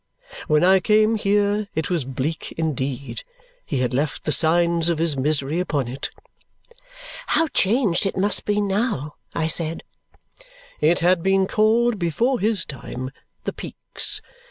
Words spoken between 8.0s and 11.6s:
it must be now!" I said. "It had been